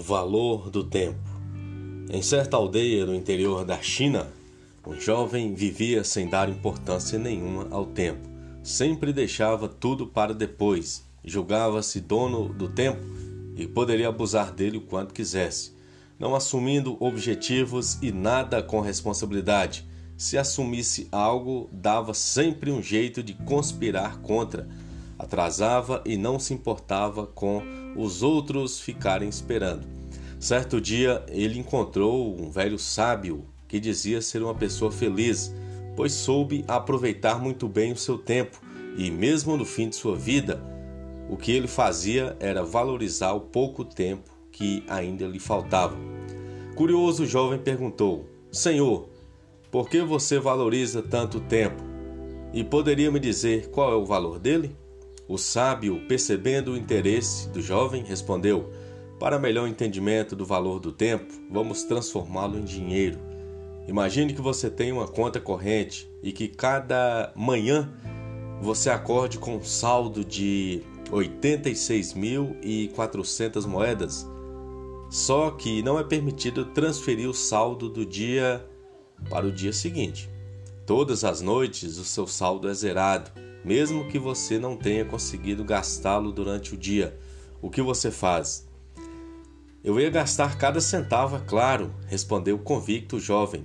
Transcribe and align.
valor 0.00 0.70
do 0.70 0.84
tempo. 0.84 1.18
Em 2.10 2.22
certa 2.22 2.56
aldeia 2.56 3.06
no 3.06 3.14
interior 3.14 3.64
da 3.64 3.80
China, 3.80 4.26
um 4.86 4.98
jovem 5.00 5.54
vivia 5.54 6.02
sem 6.02 6.28
dar 6.28 6.48
importância 6.48 7.18
nenhuma 7.18 7.68
ao 7.70 7.86
tempo. 7.86 8.28
Sempre 8.62 9.12
deixava 9.12 9.68
tudo 9.68 10.06
para 10.06 10.34
depois. 10.34 11.04
Julgava-se 11.24 12.00
dono 12.00 12.52
do 12.52 12.68
tempo 12.68 13.04
e 13.56 13.66
poderia 13.66 14.08
abusar 14.08 14.52
dele 14.52 14.78
o 14.78 14.82
quanto 14.82 15.14
quisesse, 15.14 15.72
não 16.18 16.34
assumindo 16.34 16.96
objetivos 16.98 17.98
e 18.02 18.10
nada 18.10 18.62
com 18.62 18.80
responsabilidade. 18.80 19.86
Se 20.16 20.38
assumisse 20.38 21.08
algo, 21.10 21.68
dava 21.72 22.14
sempre 22.14 22.70
um 22.70 22.82
jeito 22.82 23.22
de 23.22 23.34
conspirar 23.34 24.18
contra 24.18 24.68
atrasava 25.22 26.02
e 26.04 26.16
não 26.16 26.38
se 26.38 26.52
importava 26.52 27.26
com 27.26 27.62
os 27.96 28.22
outros 28.22 28.80
ficarem 28.80 29.28
esperando. 29.28 29.86
Certo 30.40 30.80
dia 30.80 31.24
ele 31.28 31.58
encontrou 31.58 32.36
um 32.36 32.50
velho 32.50 32.78
sábio 32.78 33.46
que 33.68 33.78
dizia 33.78 34.20
ser 34.20 34.42
uma 34.42 34.54
pessoa 34.54 34.90
feliz, 34.90 35.54
pois 35.96 36.12
soube 36.12 36.64
aproveitar 36.66 37.40
muito 37.40 37.68
bem 37.68 37.92
o 37.92 37.96
seu 37.96 38.18
tempo 38.18 38.60
e, 38.98 39.10
mesmo 39.10 39.56
no 39.56 39.64
fim 39.64 39.88
de 39.88 39.96
sua 39.96 40.16
vida, 40.16 40.60
o 41.30 41.36
que 41.36 41.52
ele 41.52 41.68
fazia 41.68 42.36
era 42.40 42.64
valorizar 42.64 43.32
o 43.32 43.40
pouco 43.40 43.84
tempo 43.84 44.30
que 44.50 44.84
ainda 44.88 45.26
lhe 45.26 45.38
faltava. 45.38 45.96
Curioso, 46.74 47.22
o 47.22 47.26
jovem 47.26 47.58
perguntou: 47.58 48.26
Senhor, 48.50 49.08
por 49.70 49.88
que 49.88 50.02
você 50.02 50.38
valoriza 50.38 51.00
tanto 51.00 51.40
tempo? 51.40 51.82
E 52.52 52.62
poderia 52.62 53.10
me 53.10 53.18
dizer 53.18 53.70
qual 53.70 53.92
é 53.92 53.96
o 53.96 54.04
valor 54.04 54.38
dele? 54.38 54.76
O 55.28 55.38
sábio, 55.38 56.00
percebendo 56.08 56.72
o 56.72 56.76
interesse 56.76 57.48
do 57.48 57.60
jovem, 57.60 58.02
respondeu: 58.02 58.72
Para 59.18 59.38
melhor 59.38 59.68
entendimento 59.68 60.34
do 60.34 60.44
valor 60.44 60.80
do 60.80 60.90
tempo, 60.92 61.32
vamos 61.50 61.84
transformá-lo 61.84 62.58
em 62.58 62.64
dinheiro. 62.64 63.18
Imagine 63.86 64.34
que 64.34 64.40
você 64.40 64.68
tem 64.70 64.90
uma 64.92 65.08
conta 65.08 65.40
corrente 65.40 66.08
e 66.22 66.30
que 66.32 66.46
cada 66.48 67.32
manhã 67.34 67.92
você 68.60 68.88
acorde 68.90 69.38
com 69.38 69.56
um 69.56 69.64
saldo 69.64 70.24
de 70.24 70.82
86.400 71.10 73.66
moedas. 73.66 74.24
Só 75.10 75.50
que 75.50 75.82
não 75.82 75.98
é 75.98 76.04
permitido 76.04 76.66
transferir 76.66 77.28
o 77.28 77.34
saldo 77.34 77.88
do 77.88 78.06
dia 78.06 78.64
para 79.28 79.44
o 79.46 79.52
dia 79.52 79.72
seguinte. 79.72 80.30
Todas 80.86 81.24
as 81.24 81.40
noites 81.40 81.98
o 81.98 82.04
seu 82.04 82.26
saldo 82.26 82.68
é 82.68 82.74
zerado 82.74 83.32
mesmo 83.64 84.08
que 84.08 84.18
você 84.18 84.58
não 84.58 84.76
tenha 84.76 85.04
conseguido 85.04 85.64
gastá-lo 85.64 86.32
durante 86.32 86.74
o 86.74 86.78
dia. 86.78 87.18
O 87.60 87.70
que 87.70 87.80
você 87.80 88.10
faz? 88.10 88.66
Eu 89.84 89.98
ia 89.98 90.10
gastar 90.10 90.58
cada 90.58 90.80
centavo, 90.80 91.36
é 91.36 91.40
claro, 91.40 91.92
respondeu 92.06 92.58
convicto 92.58 93.16
o 93.16 93.20
jovem. 93.20 93.64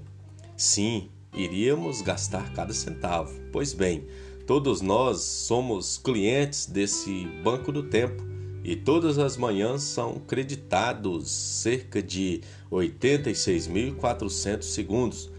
Sim, 0.56 1.10
iríamos 1.34 2.02
gastar 2.02 2.54
cada 2.54 2.74
centavo. 2.74 3.40
Pois 3.52 3.74
bem, 3.74 4.08
todos 4.46 4.82
nós 4.82 5.22
somos 5.22 5.98
clientes 5.98 6.66
desse 6.66 7.26
banco 7.44 7.72
do 7.72 7.84
tempo 7.84 8.24
e 8.64 8.76
todas 8.76 9.18
as 9.20 9.38
manhãs 9.38 9.84
são 9.84 10.16
creditados 10.16 11.30
cerca 11.30 12.02
de 12.02 12.42
86.400 12.72 14.64
segundos. 14.64 15.30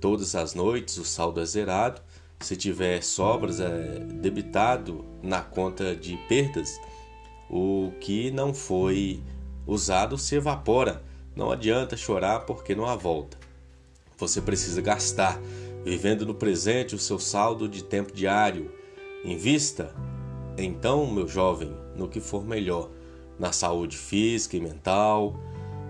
Todas 0.00 0.34
as 0.34 0.54
noites 0.54 0.98
o 0.98 1.04
saldo 1.04 1.40
é 1.40 1.44
zerado 1.46 2.02
se 2.44 2.56
tiver 2.56 3.02
sobras, 3.02 3.58
é 3.58 3.98
debitado 3.98 5.04
na 5.22 5.40
conta 5.40 5.96
de 5.96 6.16
perdas. 6.28 6.78
O 7.50 7.92
que 8.00 8.30
não 8.30 8.52
foi 8.52 9.22
usado 9.66 10.18
se 10.18 10.36
evapora. 10.36 11.02
Não 11.34 11.50
adianta 11.50 11.96
chorar 11.96 12.40
porque 12.40 12.74
não 12.74 12.86
há 12.86 12.94
volta. 12.94 13.36
Você 14.16 14.40
precisa 14.40 14.80
gastar, 14.80 15.40
vivendo 15.84 16.24
no 16.24 16.34
presente, 16.34 16.94
o 16.94 16.98
seu 16.98 17.18
saldo 17.18 17.68
de 17.68 17.82
tempo 17.82 18.12
diário. 18.12 18.72
Invista, 19.24 19.94
então, 20.56 21.06
meu 21.06 21.26
jovem, 21.26 21.74
no 21.96 22.08
que 22.08 22.20
for 22.20 22.44
melhor, 22.44 22.90
na 23.38 23.52
saúde 23.52 23.96
física 23.96 24.56
e 24.56 24.60
mental. 24.60 25.34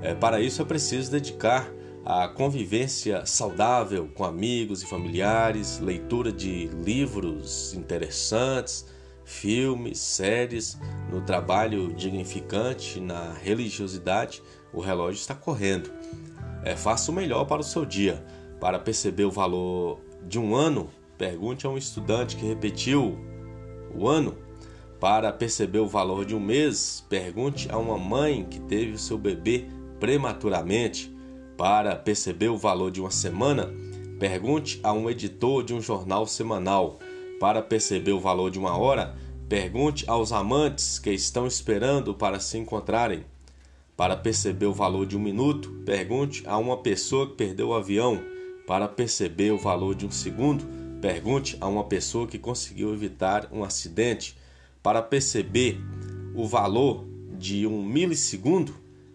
É, 0.01 0.15
para 0.15 0.41
isso 0.41 0.63
é 0.63 0.65
preciso 0.65 1.11
dedicar 1.11 1.71
a 2.05 2.29
convivência 2.29 3.25
saudável 3.25 4.11
com 4.15 4.25
amigos 4.25 4.83
e 4.83 4.87
familiares, 4.87 5.79
leitura 5.79 6.31
de 6.31 6.67
livros 6.85 7.73
interessantes, 7.73 8.87
filmes, 9.25 9.99
séries, 9.99 10.79
no 11.11 11.23
trabalho 11.23 11.95
dignificante, 11.95 13.01
na 13.01 13.33
religiosidade, 13.33 14.43
o 14.71 14.81
relógio 14.81 15.19
está 15.19 15.35
correndo. 15.35 15.91
É, 16.63 16.77
faça 16.77 17.11
o 17.11 17.15
melhor 17.15 17.47
para 17.47 17.63
o 17.63 17.65
seu 17.65 17.87
dia. 17.87 18.23
Para 18.61 18.79
perceber 18.79 19.25
o 19.25 19.31
valor 19.31 20.01
de 20.27 20.39
um 20.39 20.55
ano, 20.55 20.91
pergunte 21.17 21.67
a 21.67 21.71
um 21.71 21.79
estudante 21.79 22.37
que 22.37 22.47
repetiu 22.47 23.19
o 23.95 24.07
ano. 24.07 24.37
Para 25.01 25.33
perceber 25.33 25.79
o 25.79 25.89
valor 25.89 26.27
de 26.27 26.35
um 26.35 26.41
mês, 26.41 27.05
pergunte 27.09 27.67
a 27.71 27.79
uma 27.79 27.99
mãe 27.99 28.45
que 28.45 28.61
teve 28.61 28.93
o 28.93 28.99
seu 28.99 29.17
bebê 29.17 29.67
prematuramente. 29.99 31.14
Para 31.57 31.95
perceber 31.95 32.49
o 32.49 32.59
valor 32.59 32.91
de 32.91 33.01
uma 33.01 33.13
semana, 33.13 33.73
pergunte 34.19 34.81
a 34.83 34.93
um 34.93 35.09
editor 35.09 35.63
de 35.63 35.73
um 35.73 35.81
jornal 35.81 36.27
semanal. 36.27 36.99
Para 37.39 37.63
perceber 37.63 38.11
o 38.11 38.21
valor 38.21 38.51
de 38.51 38.59
uma 38.59 38.77
hora, 38.77 39.15
pergunte 39.49 40.05
aos 40.09 40.33
amantes 40.33 40.99
que 40.99 41.11
estão 41.11 41.47
esperando 41.47 42.13
para 42.13 42.41
se 42.41 42.59
encontrarem. 42.59 43.25
Para 43.97 44.17
perceber 44.17 44.67
o 44.67 44.73
valor 44.73 45.07
de 45.07 45.17
um 45.17 45.21
minuto, 45.21 45.71
pergunte 45.87 46.43
a 46.45 46.59
uma 46.59 46.79
pessoa 46.79 47.29
que 47.29 47.37
perdeu 47.37 47.69
o 47.69 47.75
avião. 47.75 48.21
Para 48.67 48.89
perceber 48.89 49.53
o 49.53 49.59
valor 49.59 49.95
de 49.95 50.07
um 50.07 50.11
segundo, 50.11 50.65
pergunte 51.01 51.57
a 51.61 51.69
uma 51.69 51.85
pessoa 51.85 52.27
que 52.27 52.39
conseguiu 52.39 52.93
evitar 52.93 53.49
um 53.53 53.63
acidente. 53.63 54.37
Para 54.83 55.01
perceber 55.01 55.79
o 56.35 56.49
valor 56.49 57.05
de 57.39 57.65
um 57.65 57.81
milissegundo, 57.85 58.75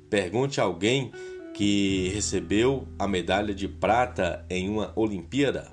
pergunte 0.09 0.61
a 0.61 0.63
alguém 0.63 1.11
que 1.53 2.09
recebeu 2.09 2.87
a 2.97 3.07
medalha 3.07 3.53
de 3.53 3.67
prata 3.67 4.45
em 4.49 4.69
uma 4.69 4.91
Olimpíada. 4.95 5.71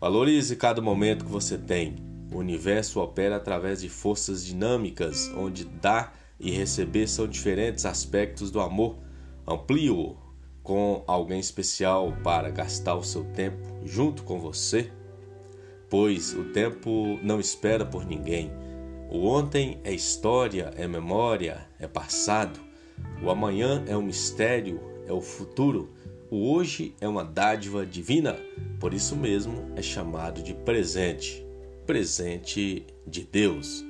Valorize 0.00 0.56
cada 0.56 0.80
momento 0.80 1.24
que 1.24 1.30
você 1.30 1.56
tem. 1.56 1.96
O 2.32 2.38
universo 2.38 3.00
opera 3.00 3.36
através 3.36 3.80
de 3.80 3.88
forças 3.88 4.44
dinâmicas, 4.44 5.30
onde 5.36 5.64
dar 5.64 6.18
e 6.38 6.50
receber 6.50 7.06
são 7.06 7.26
diferentes 7.26 7.86
aspectos 7.86 8.50
do 8.50 8.60
amor. 8.60 8.98
Amplie-o 9.46 10.16
com 10.62 11.04
alguém 11.06 11.38
especial 11.38 12.12
para 12.22 12.50
gastar 12.50 12.94
o 12.94 13.04
seu 13.04 13.24
tempo 13.24 13.68
junto 13.84 14.22
com 14.22 14.40
você, 14.40 14.90
pois 15.90 16.34
o 16.34 16.44
tempo 16.44 17.18
não 17.22 17.38
espera 17.38 17.84
por 17.84 18.06
ninguém. 18.06 18.50
O 19.10 19.26
ontem 19.26 19.78
é 19.84 19.92
história, 19.92 20.72
é 20.76 20.88
memória, 20.88 21.66
é 21.78 21.86
passado. 21.86 22.58
O 23.22 23.30
amanhã 23.30 23.84
é 23.86 23.96
um 23.96 24.02
mistério, 24.02 24.80
é 25.06 25.12
o 25.12 25.20
futuro. 25.20 25.90
O 26.30 26.52
hoje 26.52 26.94
é 27.00 27.08
uma 27.08 27.24
dádiva 27.24 27.86
divina, 27.86 28.36
por 28.80 28.92
isso 28.92 29.16
mesmo 29.16 29.72
é 29.76 29.82
chamado 29.82 30.42
de 30.42 30.54
presente, 30.54 31.46
presente 31.86 32.86
de 33.06 33.24
Deus. 33.24 33.84